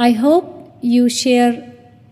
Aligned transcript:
I 0.00 0.12
hope 0.12 0.46
you 0.80 1.08
share 1.08 1.54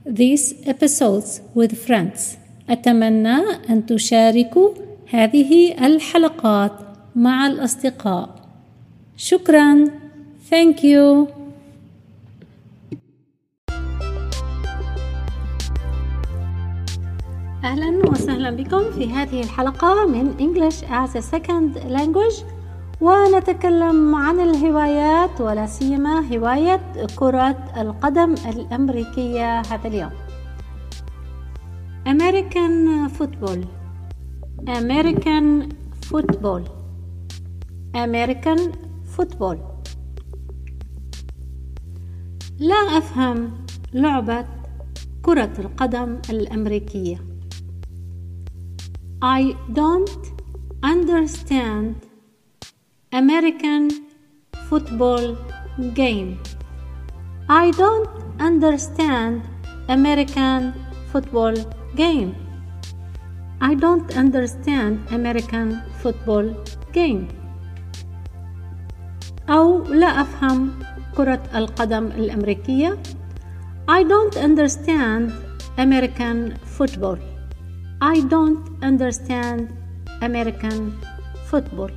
these 0.05 0.55
episodes 0.67 1.41
with 1.55 1.73
friends. 1.87 2.37
أتمنى 2.71 3.37
أن 3.71 3.87
تشاركوا 3.87 4.71
هذه 5.11 5.87
الحلقات 5.87 6.73
مع 7.17 7.47
الأصدقاء. 7.47 8.29
شكرا. 9.17 9.85
Thank 10.51 10.83
you. 10.83 11.29
أهلا 17.65 18.11
وسهلا 18.11 18.51
بكم 18.51 18.91
في 18.91 19.11
هذه 19.11 19.41
الحلقة 19.41 20.07
من 20.07 20.35
English 20.39 20.83
as 20.83 21.15
a 21.15 21.23
Second 21.23 21.77
Language 21.91 22.56
ونتكلم 23.01 24.15
عن 24.15 24.41
الهوايات 24.41 25.41
ولا 25.41 25.67
سيما 25.67 26.37
هواية 26.37 27.07
كرة 27.17 27.65
القدم 27.77 28.35
الأمريكية 28.35 29.61
هذا 29.61 29.89
اليوم. 29.89 30.11
American 32.07 33.09
football. 33.19 33.61
American 34.67 35.75
football. 36.11 36.63
American 37.95 38.61
football. 39.17 39.57
لا 42.59 42.99
أفهم 42.99 43.51
لعبة 43.93 44.47
كرة 45.23 45.53
القدم 45.59 46.19
الأمريكية. 46.31 47.19
I 49.23 49.55
don't 49.73 50.27
understand 50.85 52.06
American 53.13 53.89
football 54.69 55.39
game. 55.95 56.41
I 57.49 57.71
don't 57.71 58.09
understand 58.41 59.43
American 59.89 60.75
football 61.13 61.55
game. 61.95 62.35
I 63.61 63.75
don't 63.75 64.17
understand 64.17 65.07
American 65.11 65.83
football 66.03 66.51
game. 66.93 67.29
أو 69.49 69.83
لا 69.85 70.21
أفهم 70.21 70.73
كرة 71.17 71.43
القدم 71.55 72.07
الأمريكية. 72.07 72.99
I 73.89 74.03
don't 74.03 74.37
understand 74.37 75.31
American 75.79 76.59
football. 76.77 77.19
I 78.03 78.21
don't 78.21 78.67
understand 78.83 79.71
American 80.23 80.93
football. 81.51 81.91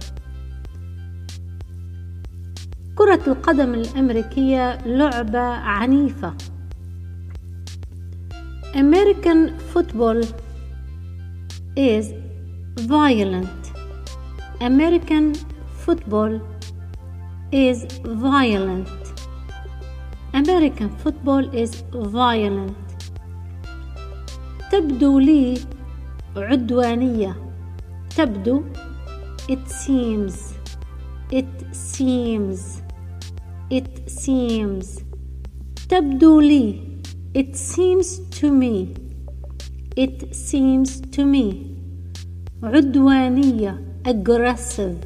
كرة 3.00 3.22
القدم 3.28 3.74
الأمريكية 3.74 4.86
لعبة 4.86 5.40
عنيفة. 5.40 6.34
American 8.76 9.58
football 9.74 10.22
is 11.78 12.14
violent. 12.78 13.62
American 14.60 15.34
football 15.86 16.42
is 17.54 17.86
violent. 18.04 19.04
American 20.34 20.90
football 21.04 21.44
is 21.56 21.84
violent. 21.94 22.76
تبدو 24.72 25.20
لي 25.20 25.58
عدوانية. 26.38 27.36
تبدو 28.18 28.64
it 29.48 29.68
seems 29.70 30.54
it 31.32 31.76
seems 31.76 32.79
it 33.71 34.11
seems 34.11 34.87
تبدو 35.89 36.41
لي 36.41 36.81
it 37.35 37.57
seems 37.57 38.21
to 38.41 38.51
me 38.51 38.95
it 39.97 40.35
seems 40.35 41.01
to 41.17 41.25
me 41.25 41.75
عدوانية 42.63 43.83
aggressive 44.07 44.97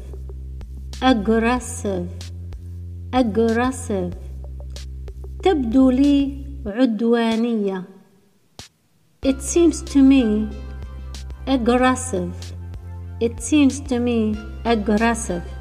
aggressive 1.01 2.07
aggressive 3.13 4.13
تبدو 5.43 5.89
لي 5.89 6.45
عدوانية 6.65 7.83
it 9.25 9.41
seems 9.41 9.81
to 9.81 9.99
me 10.01 10.47
aggressive 11.47 12.33
it 13.21 13.41
seems 13.41 13.79
to 13.79 13.99
me 13.99 14.35
aggressive 14.65 15.52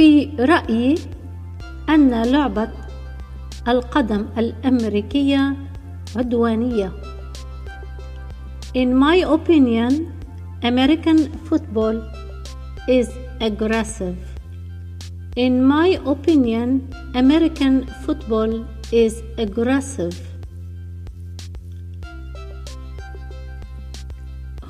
في 0.00 0.30
رأيي 0.38 0.94
أن 1.88 2.22
لعبة 2.22 2.68
القدم 3.68 4.26
الأمريكية 4.38 5.56
عدوانية. 6.16 6.92
In 8.74 8.96
my 8.96 9.16
opinion, 9.36 9.92
American 10.62 11.18
football 11.44 12.00
is 12.88 13.08
aggressive. 13.42 14.16
In 15.36 15.62
my 15.68 16.00
opinion, 16.06 16.88
American 17.14 17.84
football 18.04 18.64
is 18.92 19.22
aggressive. 19.36 20.16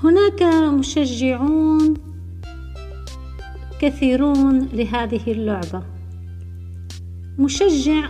هناك 0.03 0.43
مشجعون 0.79 2.11
كثيرون 3.81 4.69
لهذه 4.73 5.21
اللعبة. 5.29 5.83
مشجع 7.39 8.09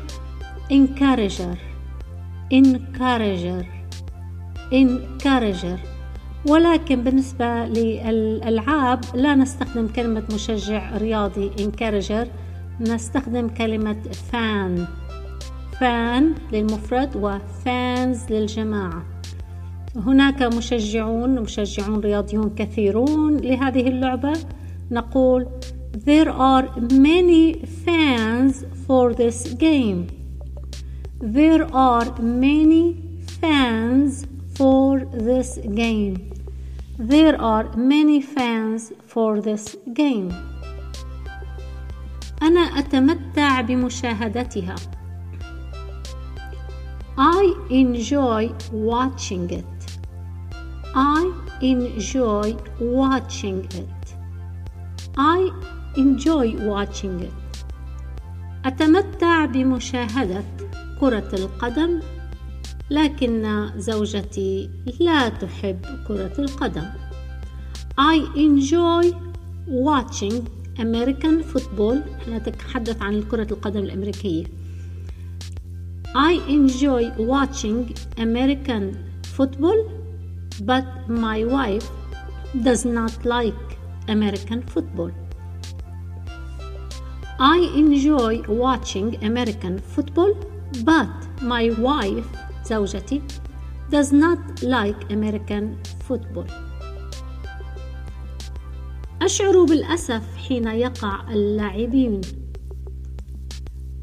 encourager 0.73 1.57
encourager 2.55 3.65
encourager 4.73 5.79
ولكن 6.49 7.03
بالنسبة 7.03 7.65
للألعاب 7.65 9.01
لا 9.15 9.35
نستخدم 9.35 9.89
كلمة 9.89 10.23
مشجع 10.35 10.97
رياضي 10.97 11.51
encourager 11.51 12.29
نستخدم 12.81 13.49
كلمة 13.49 13.97
fan 14.33 14.87
fan 15.81 16.53
للمفرد 16.53 17.17
وفانز 17.17 18.27
للجماعة. 18.31 19.03
هناك 19.97 20.43
مشجعون 20.43 21.41
مشجعون 21.41 22.01
رياضيون 22.01 22.55
كثيرون 22.55 23.37
لهذه 23.37 23.89
اللعبة. 23.89 24.33
نقول 24.91 25.47
There 25.92 26.30
are 26.30 26.70
many 26.92 27.54
fans 27.86 28.66
for 28.86 29.14
this 29.14 29.54
game. 29.54 30.08
There 31.20 31.64
are 31.74 32.08
many 32.20 33.02
fans 33.42 34.28
for 34.56 35.00
this 35.00 35.58
game. 35.74 36.34
There 36.98 37.40
are 37.42 37.66
many 37.76 38.22
fans 38.22 38.92
for 39.06 39.42
this 39.42 39.76
game. 39.94 40.32
أنا 42.42 42.60
أتمتع 42.80 43.62
بمشاهدتها. 43.62 44.76
I 47.18 47.54
enjoy 47.70 48.52
watching 48.72 49.50
it. 49.50 49.66
I 50.94 51.32
enjoy 51.62 52.56
watching 52.80 53.66
it. 53.82 54.16
I 55.18 55.50
enjoy 55.97 56.57
watching 56.57 57.21
it. 57.21 57.65
أتمتع 58.65 59.45
بمشاهدة 59.45 60.45
كرة 61.01 61.29
القدم 61.33 62.01
لكن 62.91 63.71
زوجتي 63.77 64.71
لا 65.01 65.29
تحب 65.29 65.79
كرة 66.09 66.33
القدم. 66.39 66.85
I 67.99 68.17
enjoy 68.37 69.15
watching 69.69 70.49
American 70.79 71.43
football 71.43 71.97
نتحدث 72.29 73.03
عن 73.03 73.23
كرة 73.23 73.47
القدم 73.53 73.81
الأمريكية. 73.81 74.45
I 76.15 76.33
enjoy 76.49 77.11
watching 77.19 77.95
American 78.19 78.97
football 79.37 79.79
but 80.63 80.87
my 81.09 81.45
wife 81.45 81.89
does 82.65 82.85
not 82.85 83.25
like 83.25 83.79
American 84.09 84.63
football. 84.63 85.11
I 87.40 87.58
enjoy 87.76 88.42
watching 88.48 89.24
American 89.24 89.80
football, 89.80 90.34
but 90.84 91.42
my 91.42 91.70
wife, 91.80 92.28
زوجتي, 92.66 93.22
does 93.90 94.12
not 94.12 94.64
like 94.64 95.12
American 95.12 95.78
football. 96.08 96.48
أشعر 99.22 99.66
بالأسف 99.66 100.24
حين 100.38 100.68
يقع 100.68 101.32
اللاعبين. 101.32 102.22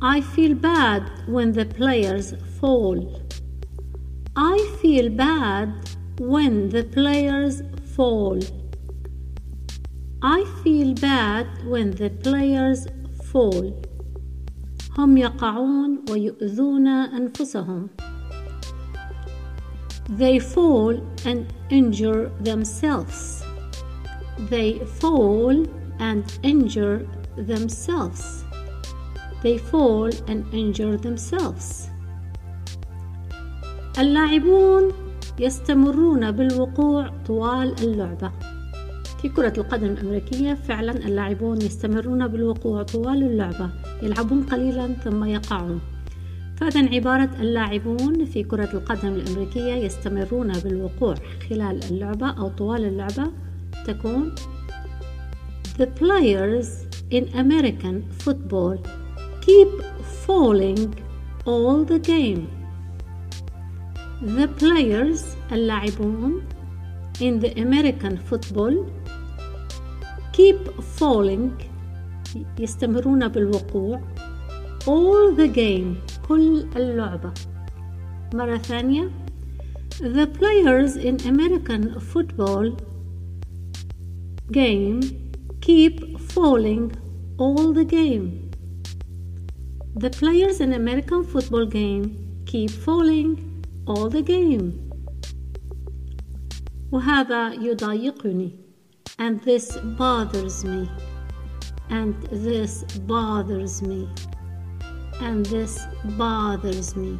I 0.02 0.20
feel 0.20 0.54
bad 0.54 1.02
when 1.28 1.52
the 1.52 1.64
players 1.64 2.34
fall. 2.60 3.20
I 4.36 4.58
feel 4.80 5.08
bad 5.10 5.68
when 6.18 6.68
the 6.70 6.84
players 6.84 7.62
fall. 7.96 8.40
I 10.22 10.44
feel 10.62 10.94
bad 10.94 11.46
when 11.66 11.90
the 11.92 12.10
players 12.10 12.86
fall. 13.37 13.73
هم 14.97 15.17
يقعون 15.17 16.05
ويؤذون 16.09 16.87
أنفسهم 16.87 17.89
They 20.09 20.39
fall 20.39 20.95
and 21.25 21.45
injure 21.69 22.31
themselves. 22.39 23.43
They 24.49 24.79
fall 25.01 25.55
and 25.99 26.23
injure 26.43 26.99
themselves. 27.37 28.43
They 29.43 29.57
fall 29.57 30.09
and 30.27 30.41
injure 30.53 30.97
themselves. 30.97 31.89
اللاعبون 33.99 34.91
يستمرون 35.39 36.31
بالوقوع 36.31 37.09
طوال 37.27 37.75
اللعبة. 37.83 38.56
في 39.21 39.29
كرة 39.29 39.53
القدم 39.57 39.87
الأمريكية 39.87 40.53
فعلا 40.53 40.91
اللاعبون 40.91 41.61
يستمرون 41.61 42.27
بالوقوع 42.27 42.83
طوال 42.83 43.23
اللعبة 43.23 43.69
يلعبون 44.03 44.43
قليلا 44.43 44.93
ثم 44.93 45.23
يقعون 45.23 45.79
فإذا 46.57 46.89
عبارة 46.95 47.29
اللاعبون 47.39 48.25
في 48.25 48.43
كرة 48.43 48.69
القدم 48.73 49.13
الأمريكية 49.13 49.73
يستمرون 49.73 50.51
بالوقوع 50.51 51.15
خلال 51.49 51.83
اللعبة 51.91 52.29
أو 52.29 52.47
طوال 52.47 52.85
اللعبة 52.85 53.31
تكون 53.87 54.35
The 55.79 55.85
players 55.85 56.67
in 57.11 57.25
American 57.35 57.95
football 58.23 58.77
keep 59.41 59.69
falling 60.25 60.95
all 61.45 61.83
the 61.85 61.99
game. 61.99 62.47
The 64.21 64.47
players 64.47 65.23
اللاعبون 65.51 66.41
in 67.19 67.39
the 67.39 67.51
American 67.61 68.17
football 68.17 68.73
keep 70.36 70.68
falling 70.98 71.50
يستمرون 72.58 73.28
بالوقوع 73.28 74.00
all 74.86 75.36
the 75.36 75.48
game 75.48 75.96
كل 76.28 76.64
اللعبة 76.76 77.32
مرة 78.34 78.56
ثانية 78.56 79.10
The 80.00 80.26
players 80.26 80.96
in 80.96 81.16
American 81.32 82.00
football 82.00 82.76
game 84.50 85.00
keep 85.60 86.18
falling 86.18 86.92
all 87.38 87.72
the 87.72 87.84
game 87.84 88.50
The 89.94 90.10
players 90.10 90.60
in 90.60 90.72
American 90.72 91.22
football 91.24 91.66
game 91.66 92.04
keep 92.46 92.70
falling 92.70 93.30
all 93.86 94.08
the 94.08 94.22
game 94.22 94.72
وهذا 96.92 97.52
يضايقني 97.52 98.50
And 99.19 99.41
this 99.41 99.77
bothers 99.97 100.63
me. 100.63 100.89
And 101.89 102.13
this 102.31 102.83
bothers 103.07 103.81
me. 103.81 104.07
And 105.21 105.45
this 105.45 105.79
bothers 106.17 106.95
me. 106.95 107.17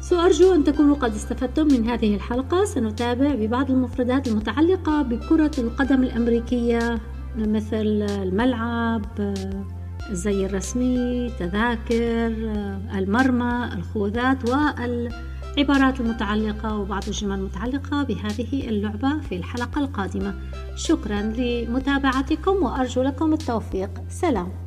سأرجو 0.00 0.54
أن 0.54 0.64
تكونوا 0.64 0.96
قد 0.96 1.14
استفدتم 1.14 1.66
من 1.66 1.88
هذه 1.88 2.14
الحلقة. 2.14 2.64
سنتابع 2.64 3.34
ببعض 3.34 3.70
المفردات 3.70 4.28
المتعلقة 4.28 5.02
بكرة 5.02 5.50
القدم 5.58 6.02
الأمريكية 6.02 7.00
مثل 7.36 8.06
الملعب 8.22 9.04
الزي 10.10 10.46
الرسمي 10.46 11.30
تذاكر 11.38 12.32
المرمى 12.94 13.70
الخوذات 13.74 14.50
والعبارات 15.58 16.00
المتعلقة 16.00 16.76
وبعض 16.76 17.02
الجمل 17.06 17.38
المتعلقة 17.38 18.02
بهذه 18.02 18.68
اللعبة 18.68 19.20
في 19.20 19.36
الحلقة 19.36 19.80
القادمة. 19.80 20.34
شكرا 20.76 21.22
لمتابعتكم 21.22 22.62
وأرجو 22.62 23.02
لكم 23.02 23.32
التوفيق. 23.32 23.90
سلام. 24.08 24.63